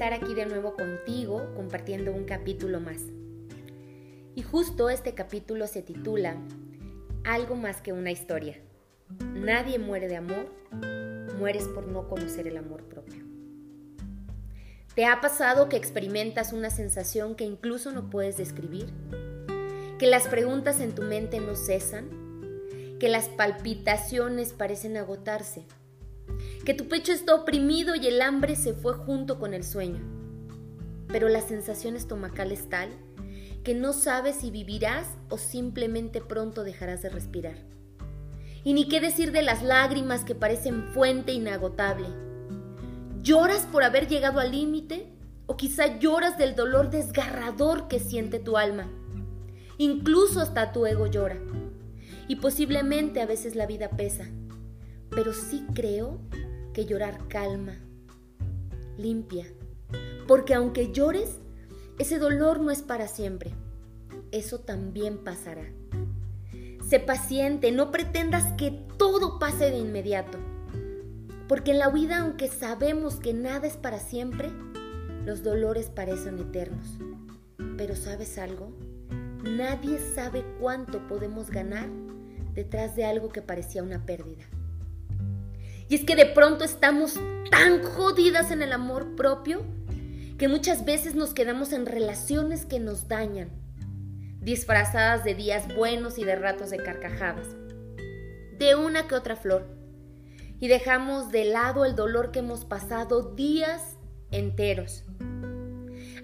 [0.00, 3.02] estar aquí de nuevo contigo compartiendo un capítulo más.
[4.34, 6.38] Y justo este capítulo se titula
[7.22, 8.56] Algo más que una historia.
[9.34, 10.46] Nadie muere de amor,
[11.38, 13.22] mueres por no conocer el amor propio.
[14.94, 18.86] ¿Te ha pasado que experimentas una sensación que incluso no puedes describir?
[19.98, 22.08] ¿Que las preguntas en tu mente no cesan?
[22.98, 25.66] ¿Que las palpitaciones parecen agotarse?
[26.64, 30.00] ¿Que tu pecho está oprimido y el hambre se fue junto con el sueño?
[31.08, 32.90] Pero la sensación estomacal es tal
[33.64, 37.56] que no sabes si vivirás o simplemente pronto dejarás de respirar.
[38.64, 42.06] Y ni qué decir de las lágrimas que parecen fuente inagotable
[43.22, 45.06] ¿Lloras por haber llegado al límite?
[45.44, 48.90] ¿O quizá lloras del dolor desgarrador que siente tu alma?
[49.76, 51.36] Incluso hasta tu ego llora.
[52.28, 54.24] Y posiblemente a veces la vida pesa.
[55.10, 56.18] Pero sí creo
[56.86, 57.74] llorar calma,
[58.96, 59.46] limpia.
[60.26, 61.38] Porque aunque llores,
[61.98, 63.52] ese dolor no es para siempre.
[64.30, 65.64] Eso también pasará.
[66.88, 70.38] Sé paciente, no pretendas que todo pase de inmediato.
[71.48, 74.50] Porque en la vida, aunque sabemos que nada es para siempre,
[75.24, 76.96] los dolores parecen eternos.
[77.76, 78.72] Pero ¿sabes algo?
[79.42, 81.88] Nadie sabe cuánto podemos ganar
[82.54, 84.44] detrás de algo que parecía una pérdida.
[85.90, 87.18] Y es que de pronto estamos
[87.50, 89.62] tan jodidas en el amor propio
[90.38, 93.50] que muchas veces nos quedamos en relaciones que nos dañan,
[94.40, 97.48] disfrazadas de días buenos y de ratos de carcajadas,
[98.56, 99.66] de una que otra flor
[100.60, 103.96] y dejamos de lado el dolor que hemos pasado días
[104.30, 105.02] enteros.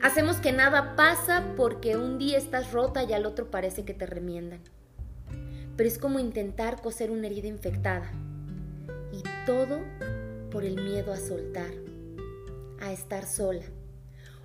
[0.00, 4.06] Hacemos que nada pasa porque un día estás rota y al otro parece que te
[4.06, 4.60] remiendan.
[5.76, 8.12] Pero es como intentar coser una herida infectada.
[9.12, 9.80] Y todo
[10.50, 11.70] por el miedo a soltar,
[12.80, 13.64] a estar sola.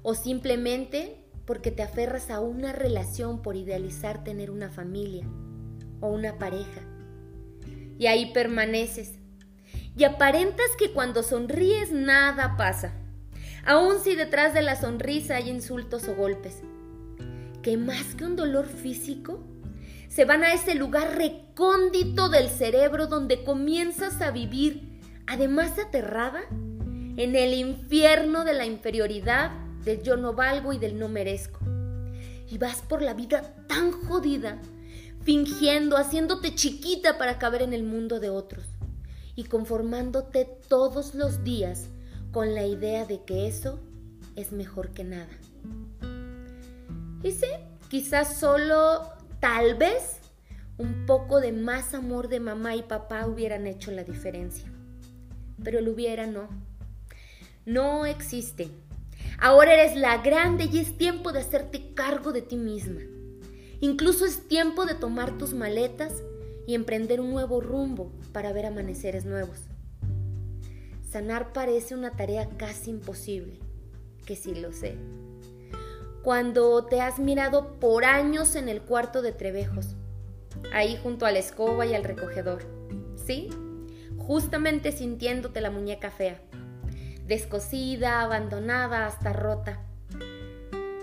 [0.04, 5.28] O simplemente porque te aferras a una relación por idealizar tener una familia
[6.00, 6.82] o una pareja.
[7.98, 9.22] Y ahí permaneces
[9.98, 12.94] y aparentas que cuando sonríes nada pasa,
[13.66, 16.62] aun si detrás de la sonrisa hay insultos o golpes,
[17.62, 19.44] que más que un dolor físico,
[20.12, 27.38] se van a ese lugar recóndito del cerebro donde comienzas a vivir, además aterrada, en
[27.38, 29.52] el infierno de la inferioridad,
[29.86, 31.60] del yo no valgo y del no merezco.
[32.50, 34.62] Y vas por la vida tan jodida,
[35.24, 38.66] fingiendo, haciéndote chiquita para caber en el mundo de otros
[39.38, 41.88] y conformándote todos los días
[42.34, 43.80] con la idea de que eso
[44.36, 45.38] es mejor que nada.
[47.24, 47.48] Y sí,
[47.88, 50.20] quizás solo, tal vez,
[50.78, 54.72] un poco de más amor de mamá y papá hubieran hecho la diferencia.
[55.62, 56.48] Pero el hubiera no.
[57.66, 58.70] No existe.
[59.40, 63.02] Ahora eres la grande y es tiempo de hacerte cargo de ti misma.
[63.80, 66.14] Incluso es tiempo de tomar tus maletas
[66.68, 69.58] y emprender un nuevo rumbo para ver amaneceres nuevos.
[71.10, 73.60] Sanar parece una tarea casi imposible,
[74.26, 74.96] que sí lo sé.
[76.24, 79.96] Cuando te has mirado por años en el cuarto de Trevejos,
[80.72, 82.64] ahí junto a la escoba y al recogedor,
[83.26, 83.50] ¿sí?
[84.18, 86.40] Justamente sintiéndote la muñeca fea,
[87.26, 89.80] descosida, abandonada, hasta rota.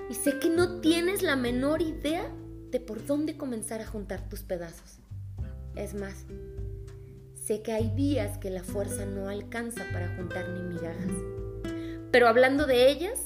[0.08, 2.30] Y sé que no tienes la menor idea
[2.70, 5.00] de por dónde comenzar a juntar tus pedazos.
[5.74, 6.26] Es más,
[7.34, 11.12] sé que hay días que la fuerza no alcanza para juntar ni migajas.
[12.12, 13.18] Pero hablando de ellas,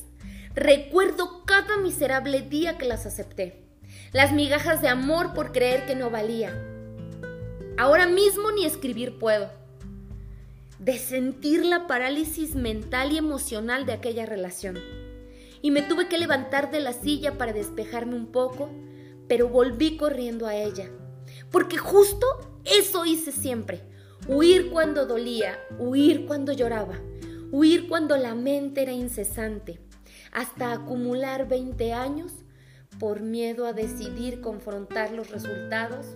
[0.54, 3.64] recuerdo cada miserable día que las acepté.
[4.12, 6.50] Las migajas de amor por creer que no valía.
[7.76, 9.50] Ahora mismo ni escribir puedo.
[10.78, 14.78] De sentir la parálisis mental y emocional de aquella relación.
[15.60, 18.70] Y me tuve que levantar de la silla para despejarme un poco,
[19.28, 20.90] pero volví corriendo a ella
[21.50, 22.26] porque justo
[22.64, 23.82] eso hice siempre.
[24.26, 26.98] Huir cuando dolía, huir cuando lloraba,
[27.50, 29.80] huir cuando la mente era incesante,
[30.32, 32.32] hasta acumular 20 años
[32.98, 36.06] por miedo a decidir confrontar los resultados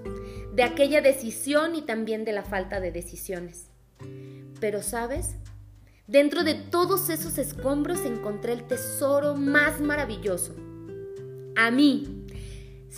[0.54, 3.68] de aquella decisión y también de la falta de decisiones.
[4.60, 5.36] Pero sabes,
[6.06, 10.54] dentro de todos esos escombros encontré el tesoro más maravilloso.
[11.56, 12.26] A mí,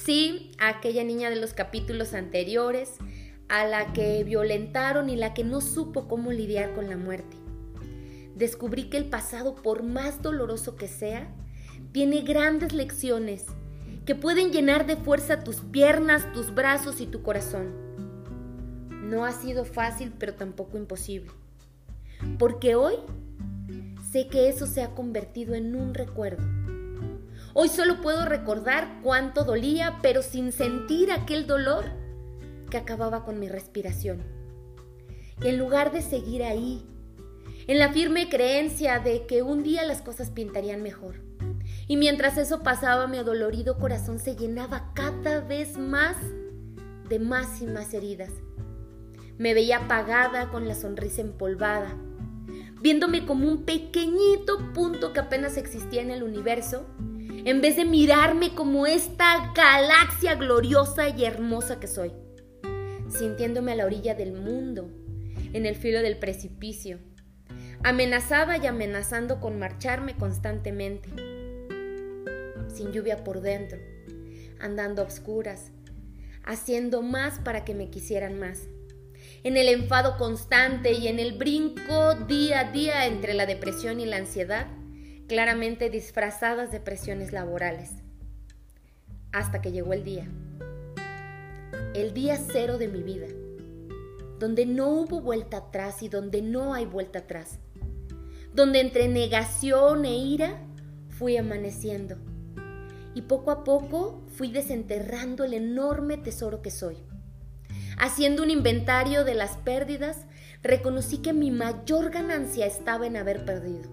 [0.04, 2.94] Sí, aquella niña de los capítulos anteriores,
[3.48, 7.36] a la que violentaron y la que no supo cómo lidiar con la muerte.
[8.38, 11.28] Descubrí que el pasado, por más doloroso que sea,
[11.90, 13.46] tiene grandes lecciones
[14.06, 17.74] que pueden llenar de fuerza tus piernas, tus brazos y tu corazón.
[19.02, 21.32] No ha sido fácil, pero tampoco imposible.
[22.38, 22.94] Porque hoy
[24.12, 26.46] sé que eso se ha convertido en un recuerdo.
[27.54, 31.86] Hoy solo puedo recordar cuánto dolía, pero sin sentir aquel dolor
[32.70, 34.22] que acababa con mi respiración.
[35.42, 36.86] Y en lugar de seguir ahí,
[37.68, 41.16] en la firme creencia de que un día las cosas pintarían mejor,
[41.86, 46.16] y mientras eso pasaba mi adolorido corazón se llenaba cada vez más
[47.10, 48.30] de más y más heridas.
[49.36, 51.94] Me veía apagada con la sonrisa empolvada,
[52.80, 56.86] viéndome como un pequeñito punto que apenas existía en el universo,
[57.44, 62.12] en vez de mirarme como esta galaxia gloriosa y hermosa que soy,
[63.10, 64.90] sintiéndome a la orilla del mundo,
[65.52, 66.98] en el filo del precipicio,
[67.84, 71.08] amenazada y amenazando con marcharme constantemente,
[72.68, 73.78] sin lluvia por dentro,
[74.60, 75.70] andando a obscuras,
[76.44, 78.68] haciendo más para que me quisieran más
[79.44, 84.06] en el enfado constante y en el brinco día a día entre la depresión y
[84.06, 84.66] la ansiedad,
[85.28, 87.90] claramente disfrazadas de presiones laborales.
[89.32, 90.26] Hasta que llegó el día.
[91.94, 93.26] El día cero de mi vida,
[94.38, 97.58] donde no hubo vuelta atrás y donde no hay vuelta atrás.
[98.58, 100.60] Donde entre negación e ira
[101.10, 102.16] fui amaneciendo.
[103.14, 106.96] Y poco a poco fui desenterrando el enorme tesoro que soy
[108.00, 110.26] Haciendo un inventario de las pérdidas,
[110.64, 113.90] reconocí que mi mayor ganancia estaba en haber perdido.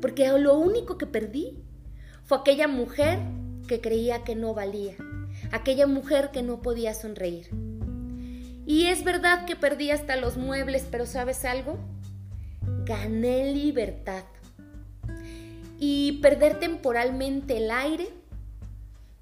[0.00, 1.64] Porque lo único que perdí
[2.22, 3.18] fue aquella mujer
[3.66, 4.94] que creía que no valía,
[5.50, 7.48] aquella mujer que no podía sonreír.
[8.66, 11.80] Y es verdad que perdí hasta los muebles, pero ¿sabes algo?
[12.84, 14.24] Gané libertad.
[15.78, 18.08] Y perder temporalmente el aire,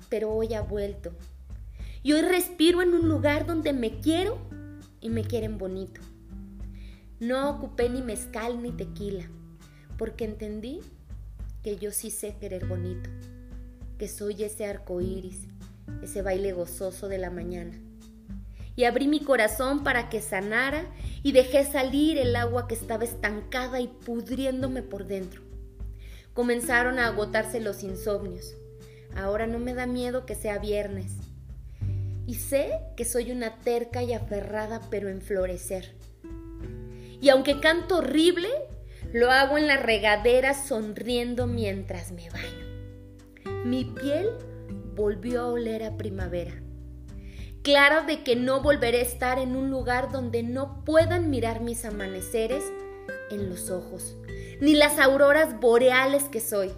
[0.08, 1.12] pero hoy ha vuelto
[2.02, 4.38] y hoy respiro en un lugar donde me quiero
[5.00, 6.00] y me quieren bonito.
[7.18, 9.28] No ocupé ni mezcal ni tequila,
[9.98, 10.80] porque entendí
[11.62, 13.10] que yo sí sé querer bonito,
[13.98, 15.46] que soy ese arco iris,
[16.02, 17.78] ese baile gozoso de la mañana.
[18.76, 20.86] Y abrí mi corazón para que sanara
[21.22, 25.42] y dejé salir el agua que estaba estancada y pudriéndome por dentro.
[26.32, 28.54] Comenzaron a agotarse los insomnios.
[29.16, 31.12] Ahora no me da miedo que sea viernes
[32.30, 35.96] y sé que soy una terca y aferrada pero en florecer.
[37.20, 38.48] Y aunque canto horrible,
[39.12, 43.64] lo hago en la regadera sonriendo mientras me baño.
[43.64, 44.28] Mi piel
[44.94, 46.54] volvió a oler a primavera.
[47.62, 51.84] Clara de que no volveré a estar en un lugar donde no puedan mirar mis
[51.84, 52.64] amaneceres
[53.30, 54.16] en los ojos,
[54.62, 56.70] ni las auroras boreales que soy.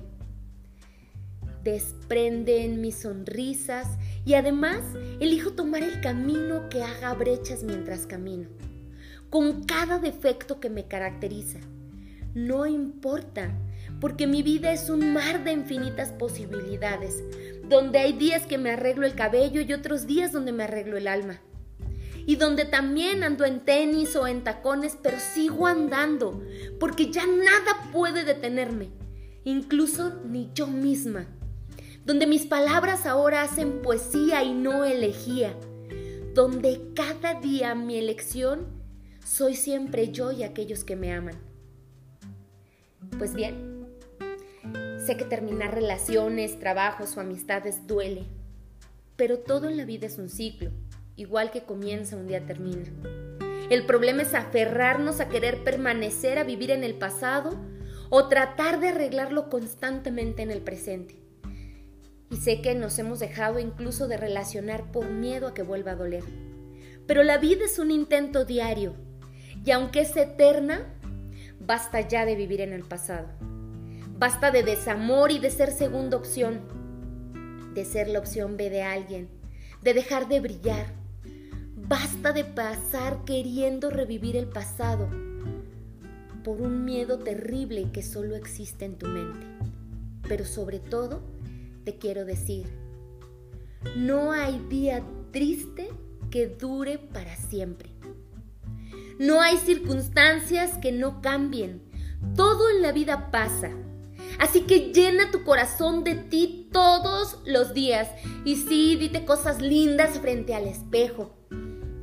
[1.62, 3.87] Desprende en mis sonrisas
[4.25, 4.81] y además
[5.20, 8.49] elijo tomar el camino que haga brechas mientras camino,
[9.31, 11.61] con cada defecto que me caracteriza.
[12.34, 13.52] No importa,
[14.00, 17.23] porque mi vida es un mar de infinitas posibilidades,
[17.72, 21.08] donde hay días que me arreglo el cabello y otros días donde me arreglo el
[21.08, 21.40] alma.
[22.24, 26.40] Y donde también ando en tenis o en tacones, pero sigo andando,
[26.78, 28.90] porque ya nada puede detenerme,
[29.44, 31.26] incluso ni yo misma
[32.04, 35.54] donde mis palabras ahora hacen poesía y no elegía,
[36.34, 38.67] donde cada día mi elección
[39.24, 41.36] soy siempre yo y aquellos que me aman.
[43.19, 43.71] Pues bien,
[45.05, 48.25] sé que terminar relaciones, trabajos o amistades duele,
[49.17, 50.71] pero todo en la vida es un ciclo,
[51.17, 52.91] igual que comienza un día termina.
[53.71, 57.59] El problema es aferrarnos a querer permanecer a vivir en el pasado
[58.11, 61.17] o tratar de arreglarlo constantemente en el presente.
[62.31, 65.97] Y sé que nos hemos dejado incluso de relacionar por miedo a que vuelva a
[65.97, 66.25] doler.
[67.06, 68.94] Pero la vida es un intento diario.
[69.65, 70.94] Y aunque es eterna,
[71.61, 73.29] basta ya de vivir en el pasado.
[74.22, 76.60] Basta de desamor y de ser segunda opción.
[77.74, 79.29] De ser la opción B de alguien.
[79.82, 80.94] De dejar de brillar.
[81.74, 85.08] Basta de pasar queriendo revivir el pasado
[86.44, 89.44] por un miedo terrible que solo existe en tu mente.
[90.29, 91.24] Pero sobre todo,
[91.82, 92.69] te quiero decir,
[93.96, 95.02] no hay día
[95.32, 95.88] triste
[96.31, 97.91] que dure para siempre.
[99.19, 101.82] No hay circunstancias que no cambien.
[102.36, 103.72] Todo en la vida pasa.
[104.43, 108.08] Así que llena tu corazón de ti todos los días.
[108.44, 111.32] Y sí, dite cosas lindas frente al espejo.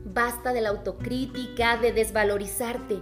[0.05, 3.01] Basta de la autocrítica, de desvalorizarte.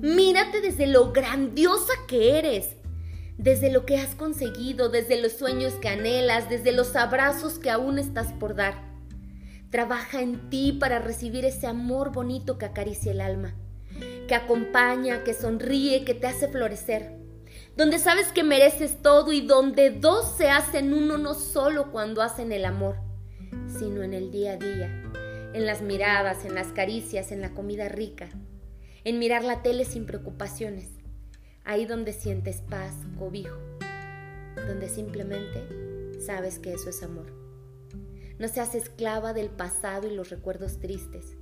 [0.00, 2.70] Mírate desde lo grandiosa que eres
[3.38, 7.98] desde lo que has conseguido, desde los sueños que anhelas, desde los abrazos que aún
[7.98, 8.82] estás por dar.
[9.70, 13.54] Trabaja en ti para recibir ese amor bonito que acaricia el alma,
[14.28, 17.21] que acompaña, que sonríe, que te hace florecer.
[17.76, 22.52] Donde sabes que mereces todo y donde dos se hacen uno no solo cuando hacen
[22.52, 22.96] el amor,
[23.66, 25.02] sino en el día a día,
[25.54, 28.28] en las miradas, en las caricias, en la comida rica,
[29.04, 30.90] en mirar la tele sin preocupaciones,
[31.64, 33.56] ahí donde sientes paz, cobijo,
[34.66, 37.32] donde simplemente sabes que eso es amor.
[38.38, 41.36] No seas esclava del pasado y los recuerdos tristes.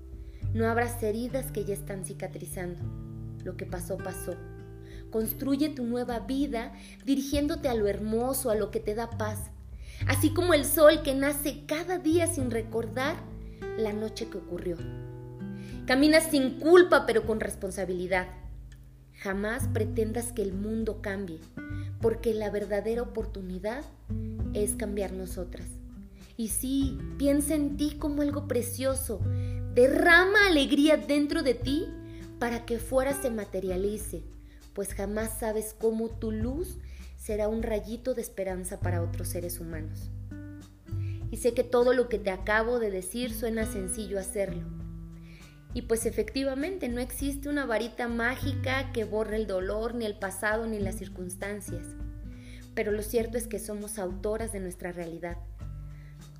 [0.52, 2.80] No abras heridas que ya están cicatrizando.
[3.44, 4.36] Lo que pasó, pasó.
[5.10, 6.72] Construye tu nueva vida
[7.04, 9.50] dirigiéndote a lo hermoso, a lo que te da paz.
[10.06, 13.16] Así como el sol que nace cada día sin recordar
[13.76, 14.76] la noche que ocurrió.
[15.86, 18.28] Camina sin culpa pero con responsabilidad.
[19.14, 21.40] Jamás pretendas que el mundo cambie,
[22.00, 23.84] porque la verdadera oportunidad
[24.54, 25.66] es cambiar nosotras.
[26.36, 29.20] Y sí, piensa en ti como algo precioso.
[29.74, 31.86] Derrama alegría dentro de ti
[32.38, 34.24] para que fuera se materialice,
[34.74, 36.78] pues jamás sabes cómo tu luz
[37.16, 40.10] será un rayito de esperanza para otros seres humanos.
[41.30, 44.66] Y sé que todo lo que te acabo de decir suena sencillo hacerlo.
[45.74, 50.66] Y pues efectivamente no existe una varita mágica que borre el dolor, ni el pasado,
[50.66, 51.86] ni las circunstancias.
[52.74, 55.36] Pero lo cierto es que somos autoras de nuestra realidad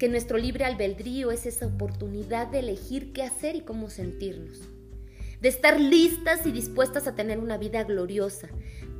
[0.00, 4.62] que nuestro libre albedrío es esa oportunidad de elegir qué hacer y cómo sentirnos,
[5.40, 8.48] de estar listas y dispuestas a tener una vida gloriosa,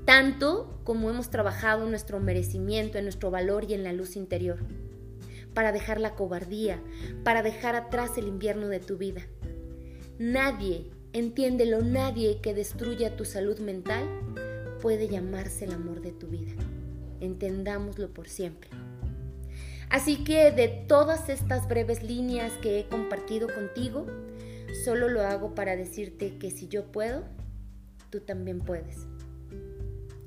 [0.05, 4.59] tanto como hemos trabajado en nuestro merecimiento, en nuestro valor y en la luz interior,
[5.55, 6.83] para dejar la cobardía,
[7.25, 9.23] para dejar atrás el invierno de tu vida.
[10.19, 14.09] Nadie, entiéndelo, nadie que destruya tu salud mental
[14.81, 16.53] puede llamarse el amor de tu vida.
[17.21, 18.71] Entendámoslo por siempre.
[19.91, 24.07] Así que de todas estas breves líneas que he compartido contigo,
[24.75, 27.25] solo lo hago para decirte que si yo puedo,
[28.11, 29.07] tú también puedes.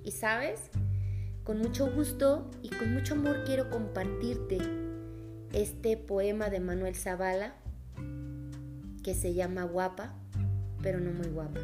[0.04, 0.70] Y sabes,
[1.44, 4.58] con mucho gusto y con mucho amor quiero compartirte
[5.54, 7.56] este poema de Manuel Zavala
[9.04, 10.16] que se llama Guapa,
[10.82, 11.60] pero no muy guapa.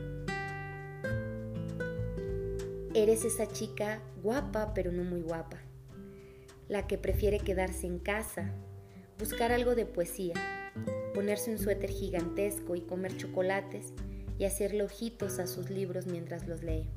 [2.93, 5.57] Eres esa chica guapa, pero no muy guapa
[6.69, 8.53] la que prefiere quedarse en casa,
[9.17, 10.35] buscar algo de poesía,
[11.13, 13.93] ponerse un suéter gigantesco y comer chocolates
[14.37, 16.87] y hacerle ojitos a sus libros mientras los lee.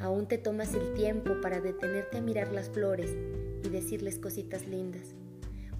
[0.00, 3.16] Aún te tomas el tiempo para detenerte a mirar las flores
[3.64, 5.14] y decirles cositas lindas,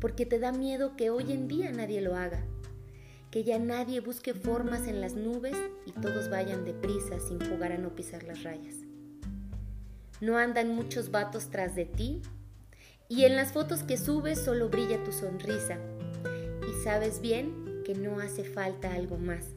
[0.00, 2.44] porque te da miedo que hoy en día nadie lo haga,
[3.30, 5.56] que ya nadie busque formas en las nubes
[5.86, 8.76] y todos vayan deprisa sin jugar a no pisar las rayas.
[10.20, 12.22] No andan muchos vatos tras de ti
[13.08, 15.78] y en las fotos que subes solo brilla tu sonrisa.
[16.84, 19.54] Sabes bien que no hace falta algo más.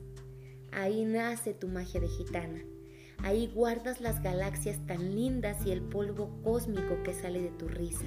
[0.72, 2.62] Ahí nace tu magia de gitana.
[3.18, 8.06] Ahí guardas las galaxias tan lindas y el polvo cósmico que sale de tu risa.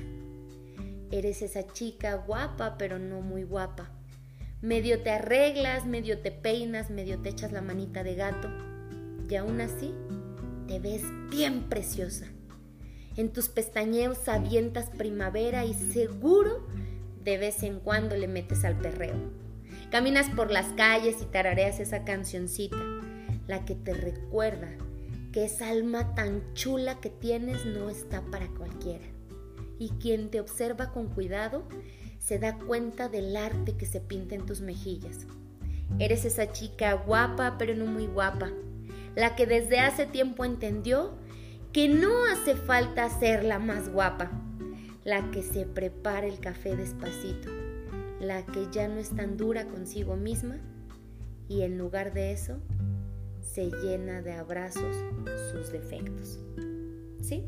[1.11, 3.91] Eres esa chica guapa pero no muy guapa.
[4.63, 8.49] Medio te arreglas, medio te peinas, medio te echas la manita de gato.
[9.29, 9.93] Y aún así,
[10.67, 12.25] te ves bien preciosa.
[13.19, 16.67] En tus pestañeos avientas primavera y seguro
[17.25, 19.17] de vez en cuando le metes al perreo.
[19.91, 22.79] Caminas por las calles y tarareas esa cancioncita,
[23.47, 24.69] la que te recuerda
[25.33, 29.05] que esa alma tan chula que tienes no está para cualquiera.
[29.79, 31.67] Y quien te observa con cuidado
[32.19, 35.27] se da cuenta del arte que se pinta en tus mejillas.
[35.99, 38.51] Eres esa chica guapa pero no muy guapa,
[39.17, 41.19] la que desde hace tiempo entendió
[41.73, 44.31] que no hace falta ser la más guapa,
[45.11, 47.51] la que se prepara el café despacito,
[48.21, 50.59] la que ya no es tan dura consigo misma
[51.49, 52.61] y en lugar de eso
[53.41, 54.95] se llena de abrazos
[55.51, 56.39] sus defectos.
[57.21, 57.45] ¿Sí?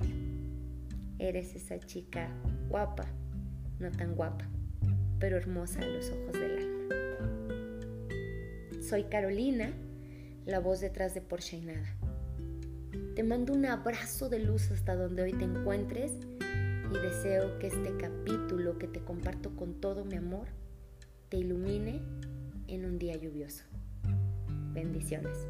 [1.21, 2.31] Eres esa chica
[2.69, 3.07] guapa,
[3.79, 4.49] no tan guapa,
[5.21, 6.97] pero hermosa a los ojos del alma.
[8.83, 9.71] Soy Carolina,
[10.47, 11.97] la voz detrás de Porsche y Nada.
[13.15, 16.19] Te mando un abrazo de luz hasta donde hoy te encuentres
[16.93, 20.49] y deseo que este capítulo que te comparto con todo mi amor
[21.31, 22.03] te ilumine
[22.69, 23.65] en un día lluvioso.
[24.75, 25.47] Bendiciones.